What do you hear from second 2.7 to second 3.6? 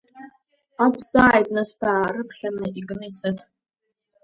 икны исыҭ!